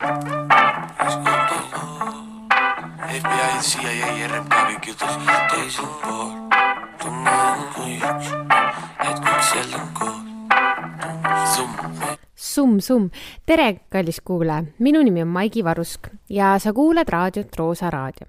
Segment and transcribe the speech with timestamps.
[0.00, 0.16] FBI,
[3.60, 5.16] CIA, RMK kõik jutus
[5.50, 6.30] teisel pool
[7.02, 8.30] tunnen kui üks,
[9.04, 10.22] et kõik seal on koos.
[11.52, 11.74] Summ.
[12.32, 13.10] summ-summ,
[13.44, 18.24] tere, kallis kuulaja, minu nimi on Maigi Varusk ja sa kuulad raadiot Roosa Raadio.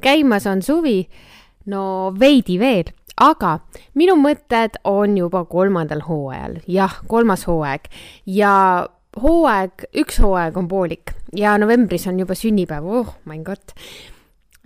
[0.00, 1.04] käimas on suvi,
[1.66, 2.88] no veidi veel,
[3.20, 3.58] aga
[3.92, 7.92] minu mõtted on juba kolmandal hooajal, jah, kolmas hooaeg
[8.24, 13.74] ja hooaeg, üks hooaeg on poolik ja novembris on juba sünnipäev, oh my god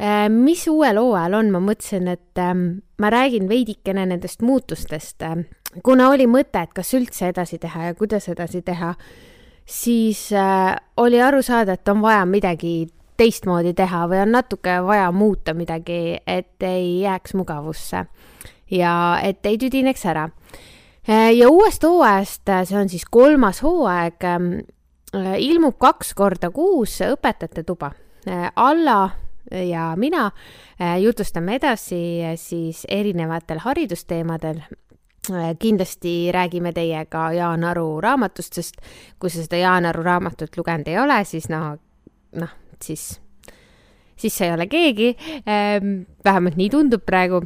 [0.00, 5.22] Äh, mis uuel hooajal on, ma mõtlesin, et ähm, ma räägin veidikene nendest muutustest.
[5.22, 5.44] Ähm,
[5.86, 8.90] kuna oli mõte, et kas üldse edasi teha ja kuidas edasi teha,
[9.62, 15.12] siis äh, oli aru saada, et on vaja midagi teistmoodi teha või on natuke vaja
[15.14, 18.02] muuta midagi, et ei jääks mugavusse
[18.74, 20.26] ja et ei tüdineks ära.
[21.08, 24.54] Äh, ja uuest hooajast, see on siis kolmas hooaeg, ähm,
[25.38, 27.92] ilmub kaks korda kuus Õpetajate tuba.
[28.56, 29.10] Alla
[29.50, 30.30] ja mina
[30.80, 38.80] äh, jutustame edasi äh, siis erinevatel haridusteemadel äh, kindlasti räägime teiega Jaan Aru raamatust, sest
[39.18, 41.76] kui sa seda Jaan Aru raamatut lugenud ei ole, siis no,
[42.40, 43.20] noh, siis,
[44.16, 45.14] siis sa ei ole keegi.
[45.48, 47.42] Ähm, vähemalt nii tundub praegu.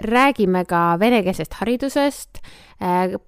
[0.00, 2.38] räägime ka venekeelsest haridusest.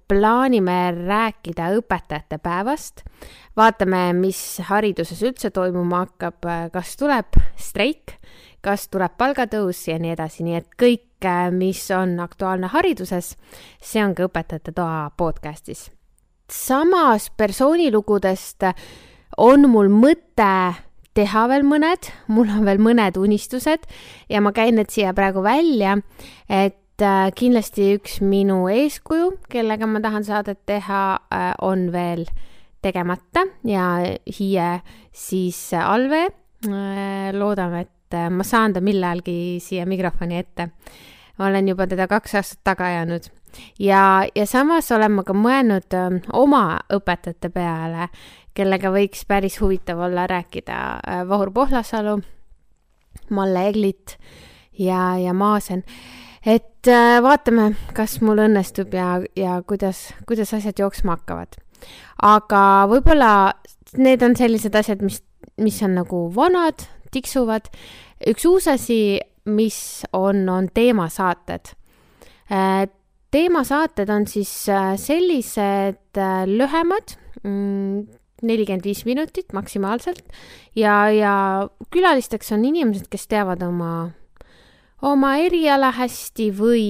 [0.09, 3.03] plaanime rääkida õpetajate päevast
[3.57, 8.17] vaatame, mis hariduses üldse toimuma hakkab, kas tuleb streik,
[8.65, 11.09] kas tuleb palgatõus ja nii edasi, nii et kõik,
[11.55, 13.37] mis on aktuaalne hariduses,
[13.79, 15.91] see on ka Õpetajate Toa podcastis.
[16.51, 18.65] samas persoonilugudest
[19.39, 20.75] on mul mõte
[21.15, 23.85] teha veel mõned, mul on veel mõned unistused
[24.33, 25.99] ja ma käin need siia praegu välja,
[26.49, 26.79] et
[27.37, 31.03] kindlasti üks minu eeskuju, kellega ma tahan saadet teha,
[31.65, 32.43] on veel äh,
[32.83, 33.97] tegemata ja
[34.39, 34.81] Hiie
[35.13, 36.27] siis Alve.
[36.67, 40.69] Äh, loodame, et äh, ma saan ta millalgi siia mikrofoni ette.
[41.39, 43.25] olen juba teda kaks aastat taga ajanud
[43.81, 48.09] ja, ja samas olen ma ka mõelnud äh, oma õpetajate peale,
[48.55, 50.79] kellega võiks päris huvitav olla rääkida
[51.29, 52.19] Vahur Pohlasalu,
[53.31, 54.17] Malle Eglit
[54.79, 55.85] ja, ja Maasen
[56.47, 56.89] et
[57.23, 61.61] vaatame, kas mul õnnestub ja, ja kuidas, kuidas asjad jooksma hakkavad
[62.23, 63.33] aga võib-olla
[63.99, 65.21] need on sellised asjad, mis,
[65.63, 67.69] mis on nagu vanad, tiksuvad.
[68.31, 69.21] üks uus asi,
[69.51, 69.79] mis
[70.15, 71.75] on, on teemasaated.
[72.53, 72.87] Äh,
[73.35, 78.07] teemasaated on siis äh, sellised äh, lühemad, mm,
[78.43, 80.23] nelikümmend viis minutit maksimaalselt
[80.77, 81.35] ja, ja
[81.91, 84.11] külalisteks on inimesed, kes teavad oma,
[85.03, 86.87] oma eriala hästi või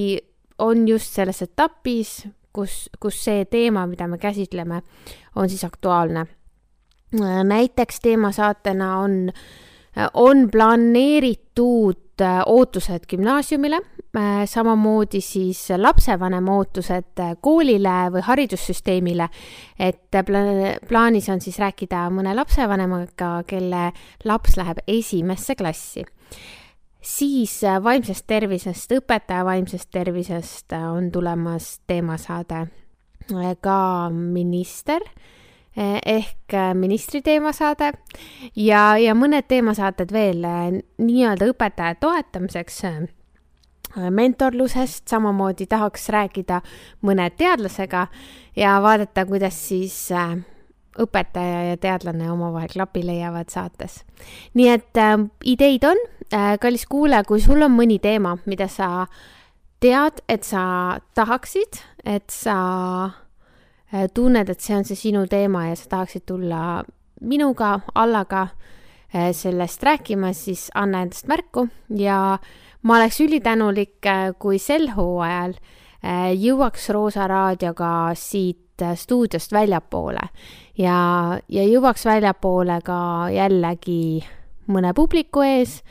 [0.61, 4.81] on just selles etapis kus, kus see teema, mida me käsitleme,
[5.35, 6.25] on siis aktuaalne.
[7.43, 9.31] näiteks teemasaatena on,
[10.13, 13.79] on planeeritud ootused gümnaasiumile,
[14.45, 19.29] samamoodi siis lapsevanema ootused koolile või haridussüsteemile,
[19.79, 23.87] et pla-, plaanis on siis rääkida mõne lapsevanemaga, kelle
[24.29, 26.05] laps läheb esimesse klassi.
[27.03, 35.03] Siis äh, vaimsest tervisest, õpetaja vaimsest tervisest äh, on tulemas teemasaade äh, ka minister
[35.75, 37.91] ehk ministri teemasaade
[38.55, 40.45] ja, ja mõned teemasaated veel
[41.01, 42.83] nii-öelda õpetaja toetamiseks
[44.13, 46.61] mentorlusest, samamoodi tahaks rääkida
[47.05, 48.07] mõne teadlasega
[48.57, 49.97] ja vaadata, kuidas siis
[50.99, 54.03] õpetaja ja teadlane omavahel klapi leiavad saates.
[54.53, 55.99] nii et äh, ideid on
[56.33, 59.07] äh,, kallis kuulaja, kui sul on mõni teema, mida sa
[59.83, 62.57] tead, et sa tahaksid, et sa
[63.05, 63.22] äh,
[64.13, 66.83] tunned, et see on see sinu teema ja sa tahaksid tulla
[67.21, 68.47] minuga, Allaga
[69.13, 71.67] äh, sellest rääkima, siis anna endast märku.
[71.89, 72.37] Ja
[72.83, 80.27] ma oleks ülitänulik, äh, kui sel hooajal äh, jõuaks Roosa raadioga siit äh, stuudiost väljapoole.
[80.77, 80.97] Ja,
[81.47, 84.23] ja jõuaks väljapoole ka jällegi
[84.73, 85.81] mõne publiku ees,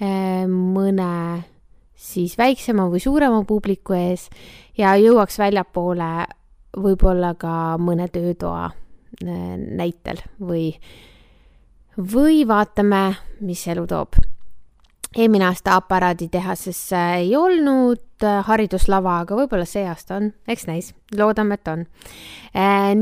[0.00, 1.10] mõne
[1.92, 4.30] siis väiksema või suurema publiku ees
[4.78, 6.08] ja jõuaks väljapoole
[6.76, 10.72] võib-olla ka mõne töötoa eh, näitel või,
[11.96, 14.20] või vaatame, mis elu toob.
[15.16, 21.54] eelmine aasta aparaaditehases ei olnud eh, hariduslava, aga võib-olla see aasta on, eks näis, loodame,
[21.54, 21.84] et on.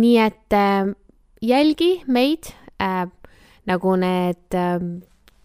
[0.00, 0.58] nii et
[1.42, 3.06] jälgi meid äh,,
[3.68, 4.80] nagu need äh,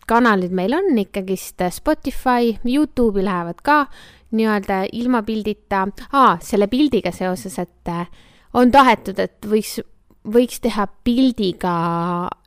[0.08, 3.86] kanalid meil on ikkagist Spotify, Youtube'i lähevad ka
[4.34, 8.08] nii-öelda ilma pildita ah,, selle pildiga seoses, et äh,
[8.54, 9.80] on tahetud, et võiks
[10.24, 11.76] võiks teha pildiga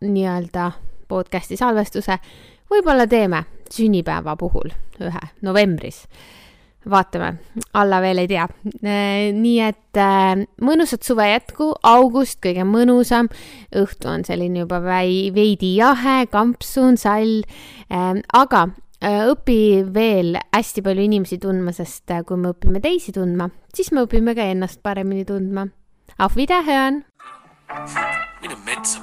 [0.01, 0.71] nii-öelda
[1.09, 2.19] podcast'i salvestuse.
[2.71, 6.07] võib-olla teeme sünnipäeva puhul ühe novembris.
[6.91, 7.33] Vaatame,
[7.75, 8.47] alla veel ei tea.
[9.35, 13.31] nii et äh, mõnusat suve jätku, august kõige mõnusam,
[13.75, 17.43] õhtu on selline juba väi, veidi jahe, kampsun, sall,
[17.91, 18.67] aga
[19.05, 23.93] Äh, õpi veel hästi palju inimesi tundma, sest äh, kui me õpime teisi tundma, siis
[23.93, 25.67] me õpime ka ennast paremini tundma.
[26.17, 27.05] Auf Wiederhören!
[28.41, 29.03] mine metsa,